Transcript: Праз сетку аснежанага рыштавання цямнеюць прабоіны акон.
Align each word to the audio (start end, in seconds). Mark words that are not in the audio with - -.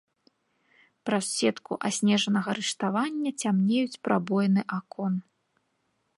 Праз 1.09 1.25
сетку 1.39 1.77
аснежанага 1.89 2.49
рыштавання 2.61 3.31
цямнеюць 3.45 4.01
прабоіны 4.09 4.61
акон. 4.81 5.13